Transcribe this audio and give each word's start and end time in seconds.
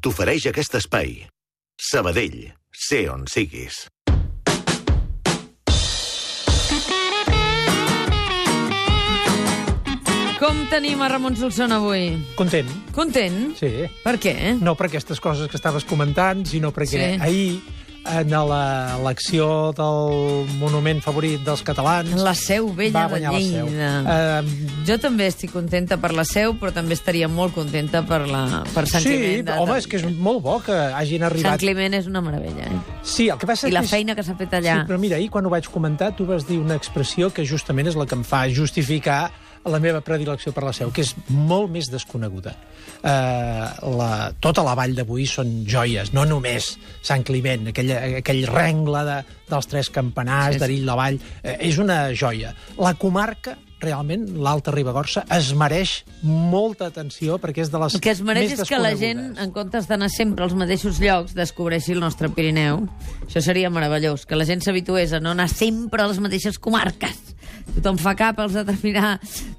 t'ofereix 0.00 0.46
aquest 0.50 0.74
espai. 0.80 1.26
Sabadell, 1.78 2.40
sé 2.74 3.04
on 3.12 3.26
siguis. 3.30 3.86
Com 10.38 10.60
tenim 10.70 11.00
a 11.02 11.08
Ramon 11.10 11.34
Solsona 11.34 11.80
avui? 11.80 12.12
Content, 12.38 12.68
Content? 12.94 13.56
sí. 13.58 13.70
Per 14.04 14.14
què? 14.22 14.34
No 14.62 14.76
per 14.78 14.86
aquestes 14.86 15.18
coses 15.20 15.48
que 15.50 15.58
estaves 15.58 15.84
comentant, 15.84 16.44
sinó 16.46 16.70
perquè 16.72 17.16
Sí. 17.16 17.20
ahir, 17.20 17.60
en 18.08 18.30
l'elecció 18.32 19.72
del 19.76 20.46
monument 20.60 21.00
favorit 21.04 21.42
dels 21.44 21.60
catalans... 21.66 22.14
La 22.24 22.34
Seu 22.38 22.70
Vella 22.76 23.06
de. 23.10 23.18
Lleida. 23.24 23.90
Eh, 24.14 24.68
Jo 24.88 24.96
també 25.02 25.26
estic 25.28 25.52
contenta 25.52 25.98
per 26.00 26.12
la 26.16 26.24
Seu, 26.28 26.54
però 26.60 26.72
també 26.72 26.96
estaria 26.96 27.28
molt 27.28 27.52
contenta 27.56 28.00
per, 28.08 28.22
la, 28.30 28.62
per 28.74 28.86
Sant 28.88 29.04
sí, 29.04 29.12
Climent. 29.12 29.44
de- 29.50 29.58
home, 29.60 29.76
és 29.82 29.88
que 29.90 29.98
és 30.00 30.06
molt 30.16 30.40
bo 30.46 30.56
que 30.64 30.72
hagin 30.72 31.20
Sant 31.24 31.28
arribat... 31.32 31.60
Climent 31.60 31.98
és 31.98 32.08
una 32.08 32.22
meravella, 32.24 32.70
eh? 32.70 32.80
Sí, 33.02 33.28
el 33.28 33.36
que 33.40 33.46
passa 33.50 33.68
I 33.68 33.74
la 33.76 33.84
és... 33.84 33.90
feina 33.92 34.16
que 34.16 34.24
s'ha 34.24 34.38
fet 34.38 34.56
allà. 34.56 34.80
Sí, 34.80 34.88
però 34.88 34.98
mira, 35.02 35.18
ahir 35.20 35.28
quan 35.34 35.44
ho 35.44 35.52
vaig 35.52 35.68
comentar, 35.72 36.14
tu 36.16 36.24
vas 36.28 36.46
dir 36.48 36.58
una 36.62 36.78
expressió 36.78 37.28
que 37.34 37.44
justament 37.44 37.90
és 37.92 37.98
la 37.98 38.06
que 38.08 38.16
em 38.16 38.24
fa 38.24 38.46
justificar 38.48 39.26
la 39.66 39.80
meva 39.82 40.00
predilecció 40.04 40.52
per 40.54 40.64
la 40.66 40.72
Seu, 40.76 40.92
que 40.94 41.02
és 41.04 41.14
molt 41.28 41.70
més 41.74 41.90
desconeguda. 41.90 42.54
Uh, 42.98 43.94
la, 43.94 44.10
tota 44.42 44.64
la 44.66 44.74
vall 44.78 44.96
d'avui 44.96 45.26
són 45.30 45.62
joies, 45.68 46.12
no 46.16 46.24
només 46.26 46.72
Sant 47.04 47.22
Climent, 47.26 47.68
aquell, 47.70 47.92
aquell 48.22 48.42
rengle 48.50 49.04
de, 49.06 49.20
dels 49.50 49.70
tres 49.70 49.90
campanars, 49.94 50.54
Sí, 50.54 50.58
sí, 50.58 50.64
d'Arill 50.64 50.84
la 50.86 50.98
Vall, 50.98 51.18
eh, 51.42 51.56
és 51.68 51.78
una 51.78 51.98
joia. 52.16 52.52
La 52.78 52.94
comarca, 52.98 53.56
realment, 53.78 54.24
l'Alta 54.42 54.72
Ribagorça, 54.74 55.22
es 55.34 55.52
mereix 55.54 56.00
molta 56.22 56.88
atenció 56.90 57.38
perquè 57.38 57.62
és 57.62 57.70
de 57.70 57.78
les 57.78 57.94
El 57.94 58.02
que 58.02 58.10
es 58.10 58.22
mereix 58.26 58.56
és 58.56 58.64
que 58.66 58.80
la 58.82 58.94
gent, 58.98 59.22
en 59.38 59.52
comptes 59.54 59.86
d'anar 59.90 60.10
sempre 60.10 60.46
als 60.46 60.56
mateixos 60.58 60.98
llocs, 61.02 61.36
descobreixi 61.38 61.94
el 61.94 62.02
nostre 62.02 62.30
Pirineu. 62.34 62.86
Això 63.28 63.42
seria 63.44 63.70
meravellós, 63.70 64.26
que 64.26 64.38
la 64.38 64.48
gent 64.48 64.64
s'habitués 64.64 65.14
a 65.14 65.22
no 65.22 65.36
anar 65.36 65.48
sempre 65.52 66.02
a 66.02 66.08
les 66.10 66.18
mateixes 66.22 66.58
comarques. 66.58 67.36
Tothom 67.76 68.00
fa 68.00 68.16
cap 68.18 68.42
als 68.42 68.58
determinar... 68.58 69.18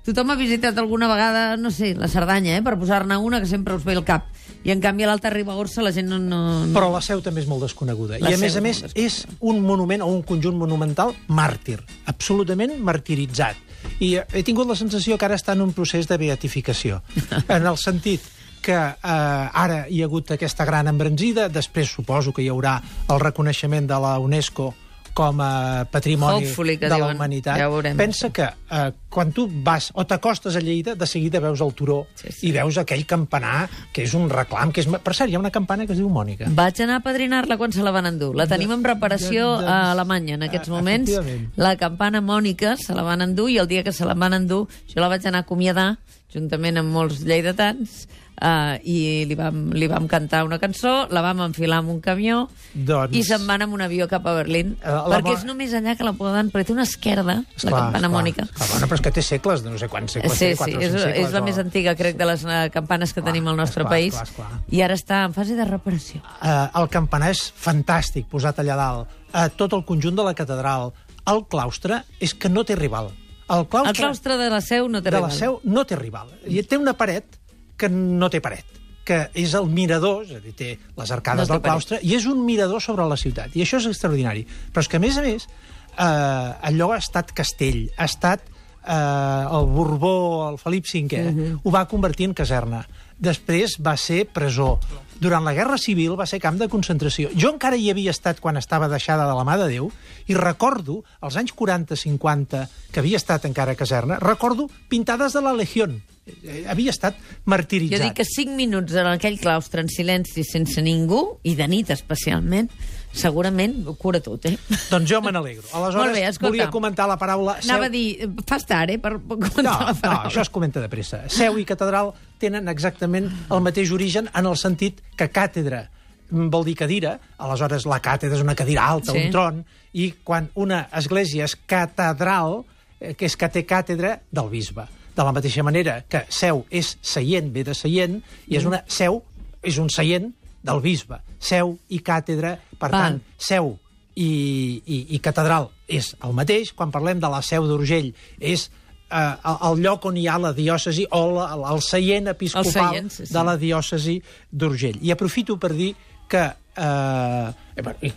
Tothom 0.10 0.32
ha 0.34 0.36
visitat 0.40 0.78
alguna 0.82 1.06
vegada, 1.06 1.56
no 1.58 1.70
sé, 1.70 1.94
la 1.94 2.08
Cerdanya, 2.10 2.56
eh, 2.58 2.64
per 2.66 2.74
posar-ne 2.82 3.18
una 3.22 3.38
que 3.38 3.46
sempre 3.46 3.76
us 3.78 3.84
ve 3.86 3.94
al 3.94 4.02
cap. 4.08 4.26
I, 4.64 4.72
en 4.74 4.82
canvi, 4.82 5.06
a 5.06 5.10
l'Alta 5.12 5.30
Ribagorça 5.30 5.84
la 5.86 5.92
gent 5.94 6.10
no... 6.10 6.18
no, 6.18 6.40
no... 6.66 6.74
Però 6.74 6.90
la 6.90 7.02
Seu 7.06 7.22
també 7.22 7.44
és 7.44 7.50
molt 7.50 7.62
desconeguda. 7.68 8.18
La 8.18 8.32
I, 8.34 8.40
a 8.40 8.42
més 8.42 8.58
a 8.58 8.64
és 8.64 8.66
més, 8.66 8.82
és 8.98 9.20
un 9.46 9.62
monument 9.62 10.02
o 10.02 10.10
un 10.10 10.24
conjunt 10.26 10.58
monumental 10.58 11.14
màrtir, 11.30 11.78
absolutament 12.10 12.74
martiritzat. 12.82 13.62
I 14.02 14.16
eh, 14.18 14.26
he 14.34 14.44
tingut 14.48 14.68
la 14.68 14.80
sensació 14.80 15.20
que 15.20 15.30
ara 15.30 15.38
està 15.38 15.54
en 15.54 15.62
un 15.68 15.78
procés 15.78 16.10
de 16.10 16.18
beatificació, 16.18 17.04
en 17.46 17.70
el 17.70 17.78
sentit 17.78 18.26
que 18.66 18.76
eh, 18.76 19.00
ara 19.06 19.84
hi 19.88 20.02
ha 20.02 20.10
hagut 20.10 20.34
aquesta 20.34 20.66
gran 20.66 20.90
embranzida, 20.90 21.52
després 21.54 21.94
suposo 21.94 22.34
que 22.34 22.42
hi 22.42 22.50
haurà 22.50 22.80
el 23.14 23.22
reconeixement 23.22 23.86
de 23.88 24.02
la 24.02 24.18
UNESCO 24.18 24.74
com 25.14 25.40
a 25.42 25.86
patrimoni 25.92 26.46
Hopefully, 26.46 26.78
de 26.78 26.90
la 26.90 27.08
humanitat. 27.12 27.58
Ja 27.60 27.68
veurem. 27.70 27.98
Pensa 27.98 28.30
que 28.32 28.44
eh, 28.46 28.92
quan 29.10 29.32
tu 29.34 29.48
vas 29.64 29.90
o 29.94 30.06
t'acostes 30.06 30.56
a 30.56 30.62
Lleida, 30.62 30.96
de 30.96 31.08
seguida 31.08 31.40
veus 31.40 31.62
el 31.62 31.74
turó 31.74 32.06
Sí, 32.16 32.32
sí. 32.32 32.48
i 32.50 32.52
veus 32.56 32.78
aquell 32.78 33.06
campanar 33.06 33.68
que 33.94 34.04
és 34.04 34.14
un 34.14 34.30
reclam. 34.30 34.72
Que 34.72 34.82
és... 34.82 34.88
Per 34.88 35.14
cert, 35.16 35.30
hi 35.32 35.36
ha 35.36 35.40
una 35.40 35.52
campana 35.52 35.86
que 35.86 35.94
es 35.94 36.00
diu 36.00 36.10
Mònica. 36.10 36.48
Vaig 36.56 36.82
anar 36.86 37.00
a 37.00 37.06
padrinar-la 37.06 37.58
quan 37.58 37.72
se 37.74 37.84
la 37.84 37.92
van 37.92 38.06
endur. 38.12 38.36
La 38.36 38.48
tenim 38.48 38.72
en 38.76 38.84
reparació 38.84 39.58
de- 39.60 39.66
de- 39.66 39.72
a 39.72 39.92
Alemanya 39.92 40.36
en 40.36 40.44
aquests 40.50 40.70
moments. 40.70 41.12
La 41.58 41.76
campana 41.78 42.22
Mònica 42.22 42.76
se 42.78 42.94
la 42.96 43.04
van 43.04 43.22
endur 43.22 43.50
i 43.50 43.58
el 43.58 43.68
dia 43.68 43.84
que 43.84 43.92
se 43.92 44.06
la 44.06 44.14
van 44.14 44.34
endur 44.34 44.68
jo 44.94 45.02
la 45.02 45.08
vaig 45.10 45.26
anar 45.28 45.40
a 45.44 45.48
acomiadar 45.48 45.98
juntament 46.34 46.78
amb 46.78 46.92
molts 46.94 47.24
lleidatans 47.26 48.04
uh, 48.42 48.78
i 48.86 49.26
li 49.26 49.36
vam, 49.36 49.72
li 49.74 49.88
vam 49.90 50.06
cantar 50.08 50.44
una 50.46 50.60
cançó, 50.62 51.08
la 51.10 51.24
vam 51.26 51.42
enfilar 51.48 51.80
amb 51.82 51.90
un 51.90 52.00
camió 52.06 52.44
Doncs- 52.74 53.16
i 53.18 53.24
se'n 53.26 53.48
van 53.50 53.64
amb 53.66 53.74
un 53.74 53.82
avió 53.82 54.06
cap 54.08 54.28
a 54.30 54.36
Berlín 54.38 54.76
Eh, 54.84 54.92
la 54.94 55.18
perquè 55.18 55.34
és 55.40 55.46
només 55.48 55.74
allà 55.74 55.96
que 55.98 56.06
la 56.06 56.14
poden... 56.14 56.52
perquè 56.54 56.68
té 56.70 56.74
una 56.76 56.86
esquerda, 56.86 57.24
la 57.42 57.46
Esclar, 57.56 57.72
campana 57.82 57.98
esclar. 58.08 58.12
Mònica. 58.14 58.44
Esclar, 58.46 58.68
bueno, 58.76 58.88
però 58.92 59.00
és 59.00 59.02
que 59.08 59.12
té 59.18 59.22
segles, 59.26 59.64
no 59.66 59.78
sé 59.82 59.90
quants 59.90 60.14
segles. 60.20 60.34
Sí, 60.38 60.52
té, 60.52 60.56
sí, 60.56 60.76
és, 60.78 60.92
segles, 60.94 61.18
és 61.26 61.34
la 61.34 61.42
o- 61.42 61.46
més 61.50 61.58
antiga, 61.58 61.96
crec, 61.98 62.16
de 62.20 62.28
les 62.30 62.46
eh, 62.46 62.60
campanes 62.74 63.14
que 63.14 63.22
Clar, 63.24 63.32
tenim 63.34 63.48
al 63.50 63.58
nostre 63.58 63.82
esclar, 63.84 63.98
país. 63.98 64.14
esclar, 64.14 64.48
esclar. 64.54 64.62
I 64.70 64.82
ara 64.86 64.94
està 65.00 65.24
en 65.26 65.34
fase 65.34 65.56
de 65.58 65.66
reparació. 65.66 66.22
Eh, 66.42 66.68
el 66.80 66.90
campanar 66.94 67.32
és 67.34 67.42
fantàstic, 67.58 68.30
posat 68.30 68.62
allà 68.62 68.78
dalt. 68.78 69.18
Eh, 69.34 69.48
tot 69.58 69.74
el 69.74 69.84
conjunt 69.86 70.16
de 70.16 70.24
la 70.30 70.36
catedral. 70.38 70.92
El 71.30 71.44
claustre 71.50 72.04
és 72.22 72.34
que 72.38 72.50
no 72.50 72.64
té 72.66 72.78
rival. 72.78 73.10
El 73.50 73.68
claustre, 73.68 73.90
El 73.90 73.96
claustre 73.98 74.38
de 74.38 74.50
la 74.54 74.62
Seu 74.62 74.90
no 74.90 75.02
té 75.02 75.10
de 75.10 75.18
la 75.18 75.28
rival. 75.28 75.38
Seu 75.40 75.62
no 75.66 75.86
té 75.90 75.98
rival. 75.98 76.34
I 76.46 76.62
té 76.64 76.78
una 76.78 76.94
paret 76.98 77.40
que 77.80 77.90
no 77.90 78.30
té 78.30 78.44
paret 78.44 78.80
que 79.10 79.24
és 79.42 79.56
el 79.58 79.66
mirador, 79.74 80.22
és 80.28 80.38
a 80.38 80.44
dir, 80.44 80.54
té 80.54 80.70
les 80.78 81.12
arcades 81.16 81.48
No 81.48 81.56
té 81.56 81.56
del 81.56 81.66
claustre, 81.66 81.98
i 82.06 82.14
és 82.14 82.28
un 82.30 82.44
mirador 82.46 82.84
sobre 82.84 83.08
la 83.10 83.18
ciutat. 83.18 83.56
I 83.58 83.64
això 83.66 83.80
és 83.82 83.88
extraordinari. 83.90 84.44
Però 84.70 84.84
és 84.86 84.90
que, 84.92 85.00
a 85.00 85.02
més 85.02 85.18
a 85.18 85.24
més, 85.26 85.48
eh, 85.50 86.70
allò 86.70 86.92
ha 86.94 87.00
estat 87.02 87.34
castell, 87.34 87.88
ha 87.98 88.06
estat 88.06 88.46
eh, 88.46 88.94
el 88.94 89.70
Borbó, 89.74 90.52
el 90.52 90.60
Felip 90.62 90.86
V, 90.86 91.24
ho 91.64 91.74
va 91.74 91.88
convertir 91.90 92.30
en 92.30 92.38
caserna. 92.38 92.84
Després 93.18 93.80
va 93.82 93.98
ser 93.98 94.26
presó. 94.30 94.76
Durant 95.20 95.44
la 95.44 95.52
Guerra 95.52 95.78
Civil 95.78 96.14
va 96.16 96.26
ser 96.32 96.40
camp 96.40 96.56
de 96.62 96.70
concentració. 96.72 97.28
Jo 97.36 97.50
encara 97.52 97.76
hi 97.76 97.90
havia 97.92 98.14
estat 98.16 98.40
quan 98.40 98.56
estava 98.56 98.88
deixada 98.88 99.26
de 99.28 99.36
la 99.36 99.44
mà 99.44 99.58
de 99.60 99.68
Déu 99.68 99.90
i 100.32 100.38
recordo, 100.38 101.02
als 101.20 101.36
anys 101.36 101.52
40-50, 101.60 102.62
que 102.94 103.04
havia 103.04 103.20
estat 103.20 103.44
encara 103.50 103.76
caserna, 103.76 104.22
recordo 104.24 104.70
pintades 104.88 105.36
de 105.36 105.44
la 105.44 105.52
Legión. 105.52 106.00
Eh, 106.44 106.64
Havia 106.68 106.92
estat 106.92 107.16
martiritzat. 107.46 107.98
Jo 108.00 108.04
dic 108.06 108.16
que 108.20 108.26
5 108.26 108.56
minuts 108.56 108.94
en 108.94 109.08
aquell 109.08 109.40
claustre 109.40 109.82
en 109.82 109.90
silenci 109.90 110.44
sense 110.44 110.82
ningú, 110.82 111.40
i 111.44 111.56
de 111.56 111.68
nit 111.68 111.90
especialment, 111.96 112.70
segurament 113.12 113.80
ho 113.90 113.96
cura 113.98 114.20
tot, 114.22 114.46
eh? 114.46 114.56
Doncs 114.92 115.10
jo 115.10 115.22
me 115.26 115.32
n'alegro. 115.34 115.64
Aleshores, 115.74 116.14
bé, 116.14 116.24
escolta. 116.28 116.50
volia 116.52 116.70
comentar 116.70 117.08
la 117.10 117.18
paraula... 117.18 117.58
Anava 117.64 117.88
a 117.90 117.94
dir, 117.94 118.28
fas 118.48 118.66
tard, 118.70 118.92
eh, 118.94 119.00
per 119.02 119.16
per 119.20 119.38
No, 119.40 119.50
comentar 119.50 119.64
la 119.80 119.94
no, 119.94 120.00
paraula. 120.02 120.30
això 120.30 120.42
es 120.46 120.50
comenta 120.54 120.82
de 120.84 120.90
pressa. 120.92 121.24
Seu 121.34 121.58
i 121.58 121.66
catedral 121.66 122.14
tenen 122.40 122.68
exactament 122.70 123.30
el 123.50 123.62
mateix 123.66 123.92
origen 123.92 124.30
en 124.34 124.46
el 124.46 124.58
sentit 124.58 125.02
que 125.18 125.30
càtedra 125.34 125.88
vol 126.30 126.62
dir 126.68 126.76
cadira, 126.78 127.16
aleshores 127.42 127.88
la 127.90 127.98
càtedra 128.06 128.36
és 128.38 128.44
una 128.46 128.54
cadira 128.54 128.84
alta, 128.86 129.12
Sí. 129.16 129.24
un 129.26 129.32
tron, 129.34 129.64
i 129.98 130.12
quan 130.24 130.52
una 130.54 130.84
església 130.94 131.48
és 131.50 131.56
catedral, 131.66 132.60
eh, 133.02 133.16
que 133.18 133.26
és 133.26 133.36
que 133.36 133.50
té 133.50 133.66
càtedra 133.66 134.20
del 134.30 134.50
bisbe. 134.54 134.86
De 135.20 135.26
la 135.28 135.34
mateixa 135.36 135.64
manera 135.68 135.98
que 136.08 136.22
seu 136.32 136.62
és 136.72 136.94
seient, 137.04 137.50
ve 137.52 137.66
de 137.68 137.74
seient, 137.76 138.22
i 138.48 138.54
Mm. 138.56 138.58
és 138.62 138.66
una 138.70 138.80
seu, 138.88 139.20
és 139.62 139.78
un 139.78 139.90
seient 139.92 140.30
del 140.64 140.80
bisbe. 140.80 141.20
Seu 141.40 141.74
i 141.90 142.00
càtedra, 142.00 142.54
per 142.80 142.88
Val. 142.90 143.02
tant, 143.02 143.18
seu 143.38 143.74
i, 144.16 144.82
i, 144.86 145.00
i 145.16 145.20
catedral 145.20 145.70
és 145.88 146.14
el 146.24 146.32
mateix. 146.38 146.72
Quan 146.76 146.92
parlem 146.92 147.20
de 147.20 147.28
la 147.32 147.42
seu 147.44 147.68
d'Urgell, 147.68 148.14
és 148.40 148.70
eh, 149.12 149.18
el, 149.20 149.58
el 149.70 149.84
lloc 149.84 150.06
on 150.08 150.18
hi 150.20 150.26
ha 150.28 150.38
la 150.40 150.54
diòcesi 150.56 151.06
o 151.12 151.22
la, 151.36 151.50
el, 151.56 151.66
el 151.74 151.82
seient 151.84 152.28
episcopal 152.32 152.68
El 152.68 152.72
seient, 152.78 153.12
sí, 153.12 153.26
sí. 153.26 153.34
de 153.34 153.44
la 153.44 153.58
diòcesi 153.60 154.18
d'Urgell. 154.52 155.00
I 155.04 155.12
aprofito 155.16 155.58
per 155.60 155.74
dir 155.76 155.94
que 156.30 156.46
eh, 156.46 157.54
eh, 157.76 157.96
eh, 158.08 158.14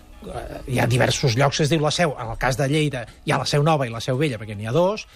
hi 0.69 0.79
ha 0.79 0.87
diversos 0.87 1.35
llocs 1.39 1.59
que 1.59 1.65
es 1.67 1.71
diu 1.73 1.83
la 1.83 1.91
seu. 1.91 2.15
En 2.19 2.31
el 2.31 2.39
cas 2.39 2.57
de 2.61 2.69
Lleida 2.71 3.07
hi 3.25 3.33
ha 3.35 3.39
la 3.43 3.47
seu 3.49 3.62
nova 3.67 3.87
i 3.87 3.91
la 3.91 4.01
seu 4.05 4.19
vella, 4.21 4.39
perquè 4.39 4.55
n'hi 4.59 4.67
ha 4.71 4.75
dos. 4.75 5.07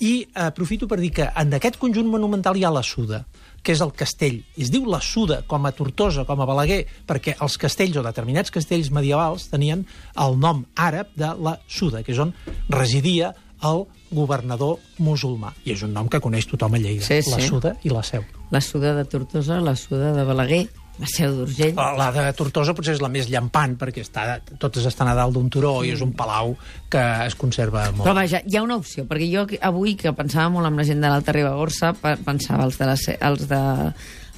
I 0.00 0.26
aprofito 0.34 0.88
per 0.90 0.98
dir 1.00 1.12
que 1.14 1.28
en 1.30 1.54
aquest 1.54 1.78
conjunt 1.78 2.08
monumental 2.10 2.56
hi 2.58 2.64
ha 2.66 2.72
la 2.74 2.82
Suda, 2.82 3.24
que 3.64 3.72
és 3.72 3.80
el 3.80 3.94
castell. 3.96 4.42
I 4.56 4.66
es 4.66 4.72
diu 4.72 4.84
la 4.90 5.00
Suda, 5.00 5.42
com 5.48 5.64
a 5.64 5.72
Tortosa, 5.72 6.26
com 6.28 6.42
a 6.42 6.48
Balaguer, 6.48 6.82
perquè 7.06 7.36
els 7.40 7.56
castells 7.60 7.96
o 7.96 8.04
determinats 8.04 8.52
castells 8.52 8.90
medievals 8.92 9.48
tenien 9.52 9.86
el 10.20 10.38
nom 10.38 10.64
àrab 10.74 11.14
de 11.16 11.30
la 11.40 11.58
Suda, 11.68 12.02
que 12.02 12.12
és 12.12 12.20
on 12.20 12.34
residia 12.68 13.32
el 13.64 13.86
governador 14.14 14.78
musulmà. 15.00 15.54
I 15.64 15.72
és 15.74 15.82
un 15.86 15.94
nom 15.96 16.10
que 16.10 16.20
coneix 16.20 16.46
tothom 16.50 16.76
a 16.76 16.80
Lleida, 16.82 17.06
Sí, 17.06 17.22
la 17.30 17.40
sí. 17.40 17.48
Suda 17.48 17.76
i 17.82 17.92
la 17.92 18.02
Seu. 18.04 18.26
La 18.50 18.60
suda 18.60 18.94
de 18.94 19.04
Tortosa, 19.08 19.60
la 19.60 19.74
suda 19.76 20.12
de 20.12 20.24
Balaguer, 20.24 20.66
la 21.00 21.06
seu 21.10 21.32
d'Urgell. 21.34 21.74
La 21.74 22.10
de 22.14 22.32
Tortosa 22.38 22.74
potser 22.74 22.94
és 22.94 23.00
la 23.02 23.08
més 23.10 23.26
llampant, 23.28 23.76
perquè 23.80 24.04
està, 24.04 24.38
totes 24.62 24.84
estan 24.86 25.08
a 25.10 25.14
dalt 25.18 25.34
d'un 25.34 25.48
turó 25.50 25.82
i 25.84 25.90
és 25.90 26.00
un 26.04 26.12
palau 26.14 26.56
que 26.88 27.02
es 27.26 27.34
conserva 27.34 27.88
molt. 27.90 28.04
Però 28.06 28.14
vaja, 28.14 28.42
hi 28.46 28.56
ha 28.56 28.62
una 28.62 28.76
opció, 28.76 29.04
perquè 29.08 29.26
jo 29.32 29.46
que- 29.46 29.58
avui, 29.60 29.96
que 29.96 30.12
pensava 30.12 30.48
molt 30.50 30.66
amb 30.66 30.78
la 30.78 30.84
gent 30.84 31.00
de 31.02 31.08
l'Alta 31.10 31.32
Ribagorça, 31.32 31.92
pe- 31.94 32.16
pensava 32.24 32.64
els 32.64 32.78
de 32.78 32.86
la, 32.86 32.94
els 33.30 33.48
de 33.48 33.62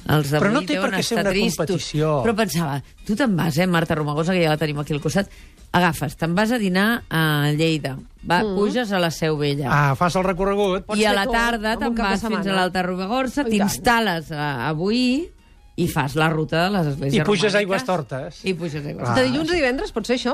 els 0.07 0.29
d'avui 0.31 0.47
Però 0.47 0.53
no 0.53 0.61
té 0.63 0.79
per 0.79 0.89
què 0.93 1.03
ser 1.03 1.17
una 1.19 1.29
tristos. 1.29 1.57
competició. 1.67 2.23
Però 2.23 2.33
pensava, 2.35 2.81
tu 3.05 3.13
te'n 3.19 3.35
vas, 3.35 3.57
eh, 3.59 3.67
Marta 3.67 3.93
Romagosa, 3.93 4.31
que 4.31 4.41
ja 4.45 4.49
la 4.53 4.57
tenim 4.57 4.79
aquí 4.79 4.93
al 4.93 5.01
costat, 5.01 5.27
agafes, 5.73 6.15
te'n 6.15 6.33
vas 6.33 6.49
a 6.55 6.57
dinar 6.57 7.03
a 7.09 7.51
Lleida, 7.51 7.97
va, 8.23 8.39
mm. 8.41 8.55
puges 8.55 8.91
a 8.93 8.99
la 9.03 9.11
Seu 9.11 9.35
Vella, 9.37 9.67
Ah, 9.69 9.95
fas 9.99 10.15
el 10.15 10.23
recorregut. 10.23 10.85
i 10.95 11.03
a 11.03 11.11
la 11.13 11.25
tarda 11.27 11.75
te'n 11.77 11.93
vas 11.93 12.21
fins 12.23 12.47
a 12.47 12.53
l'Alta 12.55 12.81
Ribagorça, 12.87 13.43
t'instal·les 13.43 14.31
a, 14.31 14.69
a 14.69 14.71
Boí 14.71 15.27
i 15.77 15.87
fas 15.87 16.15
la 16.17 16.27
ruta 16.33 16.65
de 16.65 16.69
les 16.73 16.87
esglésies 16.93 17.21
I 17.21 17.25
puges 17.25 17.51
romàniques. 17.53 17.59
aigües 17.61 17.85
tortes. 17.85 18.39
I 18.43 18.53
puges 18.57 18.83
aigües 18.85 19.07
Ah. 19.07 19.15
De 19.15 19.23
dilluns 19.29 19.51
a 19.51 19.53
divendres, 19.53 19.91
pot 19.93 20.05
ser 20.09 20.17
això? 20.17 20.33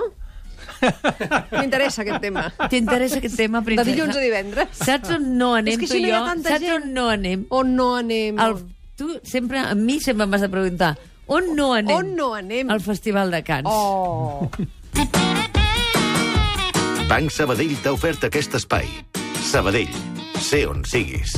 M'interessa 1.52 2.02
aquest 2.06 2.22
tema. 2.24 2.46
T'interessa 2.72 3.18
aquest 3.20 3.36
tema, 3.36 3.60
De 3.60 3.66
princesa? 3.66 3.90
dilluns 3.92 4.16
a 4.16 4.22
divendres. 4.24 4.68
Saps 4.80 5.10
on 5.18 5.26
no 5.38 5.54
anem 5.60 5.80
tu 5.84 5.96
i 6.00 6.06
jo? 6.08 6.22
Saps 6.44 6.64
gent- 6.64 6.70
on 6.78 6.94
no 6.96 7.10
anem? 7.12 7.46
On 7.50 7.76
no 7.76 7.90
anem? 8.00 8.40
El, 8.40 8.56
tu 8.96 9.10
sempre, 9.24 9.60
a 9.60 9.76
mi 9.76 10.00
sempre 10.00 10.24
em 10.24 10.32
vas 10.32 10.44
a 10.44 10.50
preguntar 10.50 10.96
On 11.28 11.54
no 11.56 11.74
anem? 11.74 11.96
On 11.96 12.16
no 12.16 12.34
anem? 12.36 12.70
Al 12.72 12.82
Festival 12.84 13.32
de 13.32 13.44
Cants. 13.44 13.70
Oh. 13.72 14.50
Banc 17.08 17.32
Sabadell 17.32 17.76
t'ha 17.84 17.92
ofert 17.96 18.24
aquest 18.28 18.56
espai. 18.60 18.88
Sabadell, 19.44 19.92
sé 20.40 20.66
on 20.68 20.84
siguis. 20.88 21.36